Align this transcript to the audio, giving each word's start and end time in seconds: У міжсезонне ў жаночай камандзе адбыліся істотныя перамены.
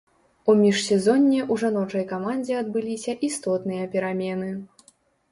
У 0.51 0.53
міжсезонне 0.59 1.41
ў 1.41 1.53
жаночай 1.63 2.05
камандзе 2.11 2.55
адбыліся 2.61 3.13
істотныя 3.27 3.83
перамены. 3.97 4.49